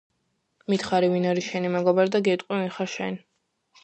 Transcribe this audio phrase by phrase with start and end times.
[0.73, 3.21] მითხარი ვინ არის შენი მეგობარი და გეტყვი ვინ ხარ შენ